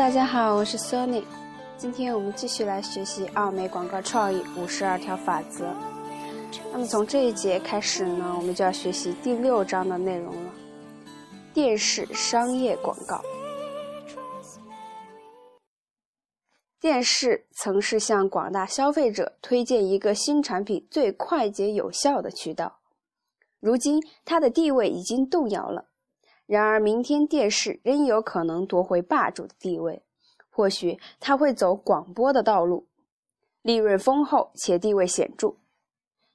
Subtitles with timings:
[0.00, 1.22] 大家好，我是 Sony。
[1.76, 5.76] 今天我们继续来学习奥美广告创意五十二条法则。
[6.72, 10.52] 那么从这一节开始呢，我们就要学习第六章的内容了。
[11.52, 13.20] 电视商业广告。
[16.80, 22.78] 电视曾是向广大消费者推荐一个新产品最快捷有效的渠道，
[23.60, 25.89] 如今它的地位已经动摇了。
[26.50, 30.02] 然而，明天电视仍有可能夺回霸主的地位。
[30.48, 32.88] 或许它会走广播的道路，
[33.62, 35.54] 利润丰厚且地位显著，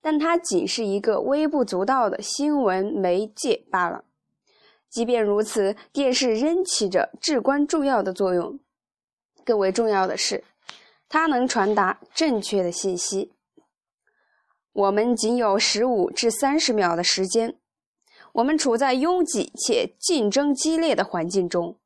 [0.00, 4.06] 但它仅是一个微不足道的新闻媒介罢了。
[4.88, 8.58] 即便如此，电视仍起着至关重要的作用。
[9.44, 10.42] 更为重要的是，
[11.06, 13.34] 它能传达正确的信息。
[14.72, 17.58] 我们仅有十五至三十秒的时间，
[18.38, 21.76] 我们处在拥挤且竞争激烈的环境中。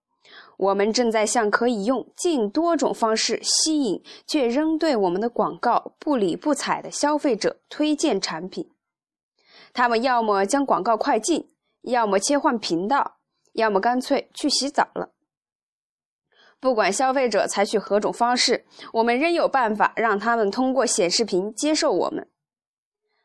[0.58, 8.70] 我们正在向可以用近多种方式吸引却仍对我们的广告不理不睬的消费者推荐产品。
[9.72, 11.48] 他们要么将广告快进，
[11.82, 13.16] 要么切换频道，
[13.54, 15.08] 要么干脆去洗澡了。
[16.60, 22.28] 不管消费者采取何种方式，我们仍有办法让他们通过显示屏接受我们。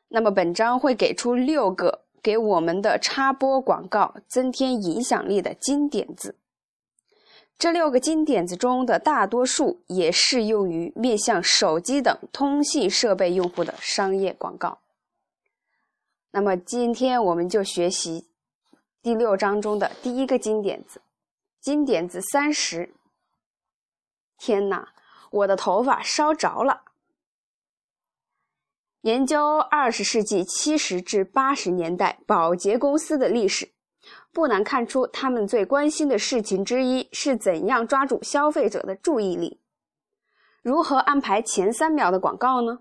[0.08, 6.36] 那么，本章会给出六个给我们的插播广告增添影响力的金点子。
[7.58, 14.80] 这六个金点子中的大多数也适用于面向手机等通信设备用户的商业广告。
[16.32, 18.28] 那么，今天我们就学习
[19.02, 21.00] 第六章中的第一个金点子，
[21.62, 22.94] 金点子三十。
[24.38, 24.90] 天哪，
[25.32, 26.82] 我的头发烧着了！
[29.02, 33.72] 研究二十世纪七十至八十年代保洁公司的历史。
[34.34, 39.60] 不难看出，他们最关心的事情之一是怎样抓住消费者的注意力。
[40.62, 42.80] 如何安排前三秒的广告呢？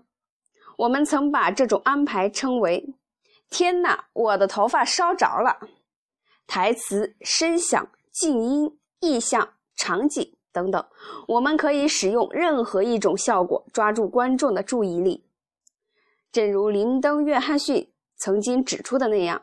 [0.77, 2.95] 我们曾把这种安排称为
[3.49, 5.57] “天哪，我的头发烧着了”。
[6.45, 10.85] 台词、声响、静音、意象、场景等等，
[11.27, 15.26] 我们可以使用任何一种效果抓住观众的注意力。
[16.31, 19.41] 正如林登·约翰逊曾经指出的那样。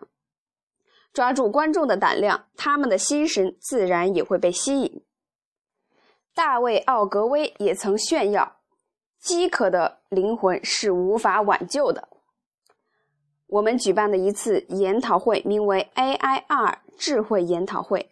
[1.12, 5.04] 抓住观众的胆量，他们的心神自然也会被吸引。
[6.34, 8.56] 大卫·奥格威也曾炫耀
[9.22, 12.08] ：“饥渴的灵魂是无法挽救的。”
[13.46, 18.10] 我们举办的一次研讨会名为 “AIR 智慧研讨会”。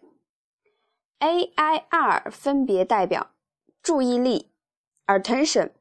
[1.19, 3.31] AIR 分别代表
[3.81, 4.53] 注意力
[5.07, 5.71] （attention）、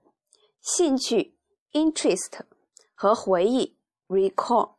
[0.60, 1.36] 兴趣
[1.72, 2.40] （interest）
[3.02, 3.76] 和回忆
[4.06, 4.74] （recall）。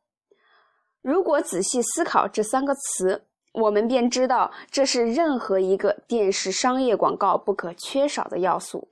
[1.01, 8.87] 如果仔细思考这三个词，我们便知道这是任何一个电视商业广告不可缺少的要素。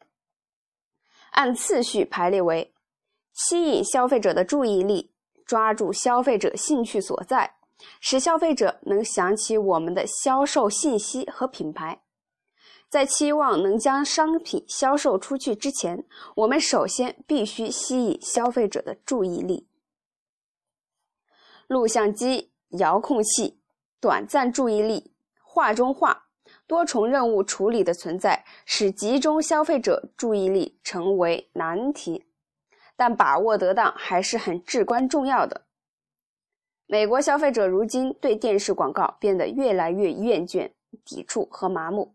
[1.30, 2.74] 按次序排列为：
[3.31, 5.14] 吸引消费者的注意力，
[5.46, 7.56] 抓住消费者兴趣所在，
[8.02, 12.02] 使消费者能想起我们的销售信息和品牌。
[12.91, 16.03] 在期望能将商品销售出去之前，
[16.35, 19.66] 我们首先必须吸引消费者的注意力。
[21.68, 23.62] 录像机、遥控器、
[24.01, 26.25] 短暂注意力、画中画、
[26.68, 32.25] 多重任务处理的存在，使集中消费者注意力成为难题，
[32.97, 35.62] 但把握得当还是很至关重要的。
[36.88, 40.69] 美国消费者如今对电视广告变得越来越厌倦、
[41.06, 42.13] 抵触和麻木，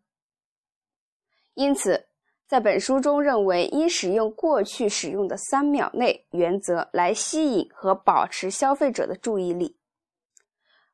[1.56, 2.06] 因此。
[2.48, 9.76] 在本书中，认为应使用过去使用的三秒内原则来吸引和保持消费者的注意力。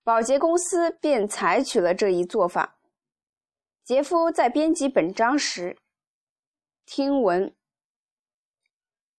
[0.02, 2.78] 宝洁公司便采取了这一做法。
[3.84, 5.76] 杰夫在编辑本章时
[6.86, 7.54] 听闻，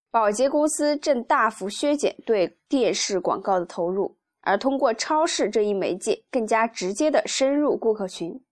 [0.09, 8.43] 宝洁公司正大幅削减对电视广告的投入，而通过超市这一媒介更加直接的深入顾客群。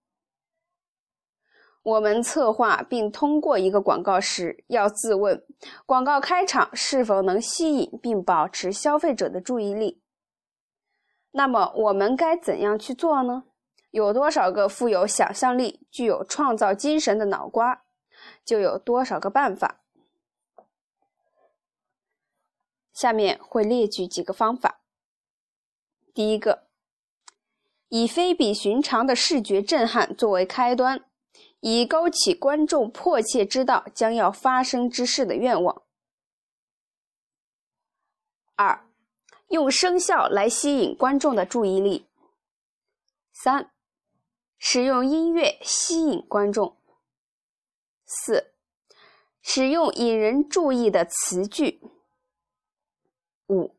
[1.84, 5.44] 我们策划并通过一个广告时，要自问：
[5.86, 10.02] 广告开场是否能吸引并保持消费者的注意力？
[11.32, 13.46] 那么，我们该怎样去做呢？
[13.90, 17.84] 有多少个富有想象力、具有创造精神的脑瓜，
[18.46, 19.82] 就有多少个办法。
[22.94, 24.82] 下面会列举几个方法。
[26.14, 26.68] 第一个，
[27.90, 31.04] 以非比寻常的视觉震撼作为开端。
[31.62, 35.84] 以勾起观众迫切知道将要发生之事的愿望。
[38.56, 38.86] 二，
[39.48, 42.08] 用声效来吸引观众的注意力。
[43.32, 43.72] 三，
[44.60, 46.78] 使用音乐吸引观众。
[48.06, 48.54] 四、
[49.42, 51.80] 使用引人注意的词句。
[53.48, 53.76] 五、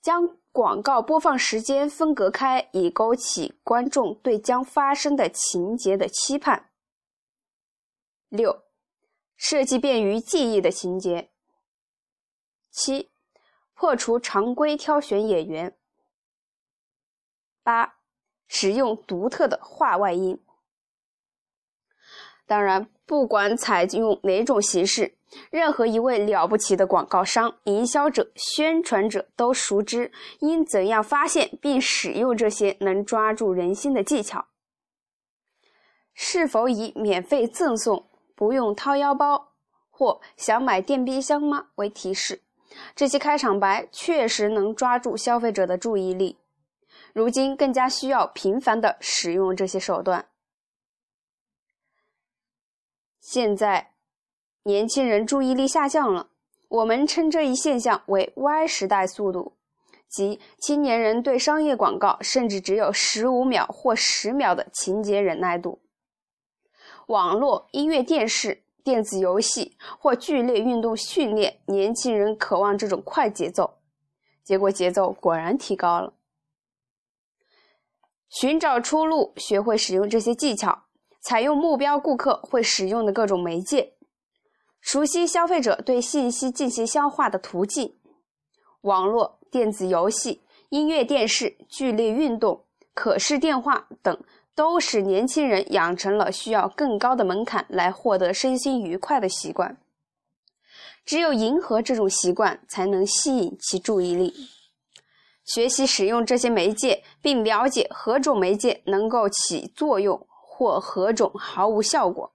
[0.00, 6.70] 将广告播放时间分隔开，以勾起观众对将发生的情节的期盼。
[8.32, 8.62] 六、
[9.36, 11.30] 设计便于记忆的情节。
[12.70, 13.10] 七、
[13.74, 15.76] 破除常规挑选演员。
[17.62, 17.96] 八、
[18.48, 20.42] 使用独特的话外音。
[22.46, 25.18] 当然，不管采用哪种形式，
[25.50, 34.46] 任何一位了不起的广告商、营销者、宣传者都熟知应怎样发现并使用这些能抓住人心的技巧。
[36.14, 38.10] 是否以免费赠送、
[38.42, 39.52] 不用掏腰包
[39.88, 42.42] 或想买电冰箱吗为提示，
[42.92, 46.38] 这些开场白确实能抓住消费者的注意力。
[47.12, 50.26] 如今更加需要频繁的使用这些手段。
[53.20, 53.92] 现在，
[54.64, 56.30] 年轻人注意力下降了。
[56.68, 59.56] 我们称这一现象为 “Y 时代速度”，
[60.10, 65.78] 即青年人对商业广告甚至只有十五秒或十秒的情节忍耐度。
[67.06, 73.78] 网络、音乐、电视、电子游戏或剧烈运动训练年轻人渴望这种快节奏，
[74.42, 76.14] 结果节奏果然提高了。
[78.28, 80.84] 寻找出路，学会使用这些技巧。
[81.20, 83.94] 采用目标顾客会使用的各种媒介，
[84.80, 87.94] 熟悉消费者对信息进行消化的途径。
[88.80, 99.76] 网络、电子游戏、音乐、电视、剧烈运动、可视电话等，都使年轻人养成了需要更高的门槛来获得身心愉快的习惯。
[101.04, 104.32] 只有迎合这种习惯，才能吸引其注意力。
[105.44, 110.26] 学习使用这些媒介，并了解何种媒介能够起作用。
[110.54, 112.34] 或何种毫无效果，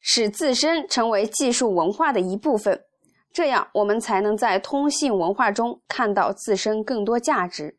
[0.00, 2.84] 使自身成为技术文化的一部分，
[3.32, 7.78] 这样我们才能在通信文化中看到自身更多价值。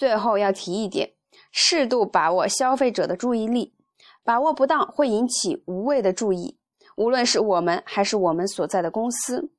[0.00, 1.10] 最后要提一点：
[1.52, 3.74] 适度把握消费者的注意力，
[4.24, 6.56] 把握不当会引起无谓的注意。
[6.96, 9.50] 无论是我们还是我们所在的公司，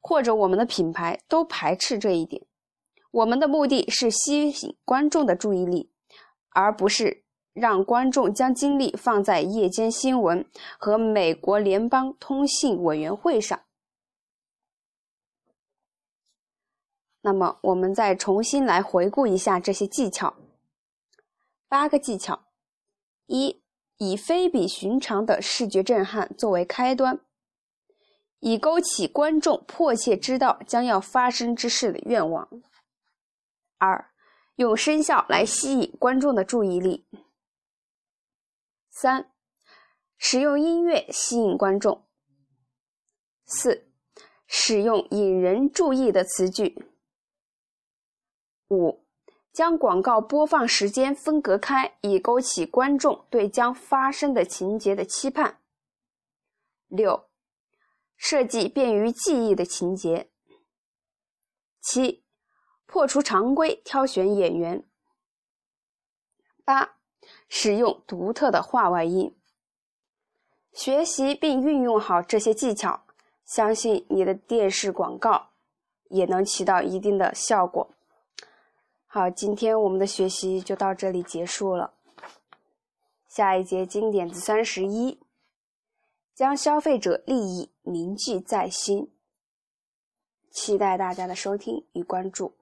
[0.00, 2.46] 或者我们的品牌，都排斥这一点。
[3.10, 5.90] 我们的目的是吸引观众的注意力。
[6.50, 10.46] 而不是让观众将精力放在夜间新闻
[10.78, 13.58] 和美国联邦通信委员会上。
[17.26, 20.34] 那么，我们再重新来回顾一下这些技巧。
[21.68, 22.48] 八个技巧：
[23.24, 23.62] 一、
[23.96, 27.18] 以非比寻常的视觉震撼作为开端，
[28.40, 32.46] 以勾起观众迫切知道将要发生之事的愿望；
[33.78, 34.10] 二、
[34.56, 37.06] 用声效来吸引观众的注意力。
[38.90, 39.32] 三、
[40.18, 42.06] 使用音乐吸引观众。
[43.46, 43.88] 四、
[44.46, 46.90] 使用引人注意的词句。
[48.68, 49.04] 五、
[49.52, 55.58] 将广告播放时间分隔开，以勾起观众对将发生的情节的期盼。
[56.88, 57.24] 六、
[58.16, 60.30] 设计便于记忆的情节。
[61.80, 62.22] 七。
[62.86, 64.84] 破除常规，挑选演员。
[66.64, 66.96] 八、
[67.48, 69.36] 使用独特的话外音。
[70.72, 73.04] 学习并运用好这些技巧，
[73.44, 75.48] 相信你的电视广告
[76.08, 77.93] 也能起到一定的效果。
[79.14, 81.94] 好，今天我们的学习就到这里结束了。
[83.28, 85.20] 下一节经典子三十一，
[86.34, 89.12] 将消费者利益铭记在心。
[90.50, 92.56] 期待大家的收听与关注。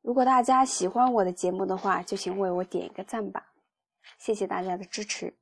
[0.00, 3.48] 如果大家喜欢我的节目的话，就请为我点一个赞吧，
[4.16, 5.34] 谢谢大家的支持，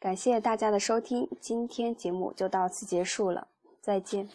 [0.00, 3.46] 感谢大家的收听，今天节目就到此结束了，
[3.80, 4.28] 再见。